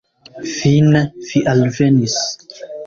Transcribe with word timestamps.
Fine, 0.53 1.03
vi 1.29 1.45
alvenis! 1.55 2.21